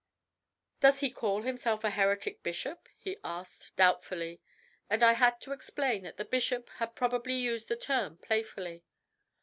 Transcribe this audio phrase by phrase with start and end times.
[0.79, 4.41] "Does he call himself a heretic bishop?" he asked doubtfully,
[4.89, 8.83] and I had to explain that the bishop had probably used the term playfully.